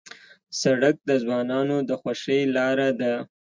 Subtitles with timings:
[0.61, 3.13] سړک د ځوانانو د خوښۍ لاره ده.